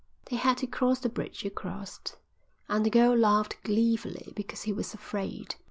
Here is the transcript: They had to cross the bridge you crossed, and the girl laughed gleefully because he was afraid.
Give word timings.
They 0.31 0.35
had 0.37 0.57
to 0.57 0.65
cross 0.65 0.97
the 0.97 1.09
bridge 1.09 1.43
you 1.43 1.51
crossed, 1.51 2.17
and 2.67 2.83
the 2.83 2.89
girl 2.89 3.15
laughed 3.15 3.57
gleefully 3.63 4.33
because 4.35 4.63
he 4.63 4.73
was 4.73 4.95
afraid. 4.95 5.53